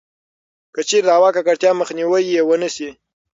کـچـېرې 0.75 1.05
د 1.05 1.09
هوا 1.17 1.29
کـکړتيا 1.35 1.71
مخنيـوی 1.81 2.21
يـې 2.33 2.41
ونـه 2.49 2.69
شـي٫ 2.75 2.89